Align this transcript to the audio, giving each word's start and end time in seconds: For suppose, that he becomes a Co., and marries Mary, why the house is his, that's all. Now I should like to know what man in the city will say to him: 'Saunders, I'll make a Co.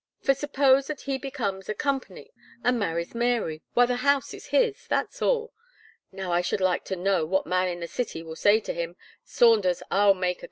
For 0.19 0.33
suppose, 0.33 0.87
that 0.87 1.01
he 1.01 1.19
becomes 1.19 1.69
a 1.69 1.75
Co., 1.75 2.01
and 2.63 2.79
marries 2.79 3.13
Mary, 3.13 3.61
why 3.75 3.85
the 3.85 3.97
house 3.97 4.33
is 4.33 4.47
his, 4.47 4.87
that's 4.87 5.21
all. 5.21 5.53
Now 6.11 6.31
I 6.31 6.41
should 6.41 6.59
like 6.59 6.83
to 6.85 6.95
know 6.95 7.23
what 7.27 7.45
man 7.45 7.67
in 7.67 7.81
the 7.81 7.87
city 7.87 8.23
will 8.23 8.35
say 8.35 8.59
to 8.61 8.73
him: 8.73 8.95
'Saunders, 9.23 9.83
I'll 9.91 10.15
make 10.15 10.37
a 10.37 10.39
Co. 10.39 10.39